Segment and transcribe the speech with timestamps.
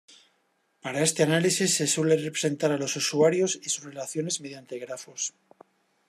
[0.83, 5.35] Para este análisis se suele representar a los usuarios y sus relaciones mediante grafos.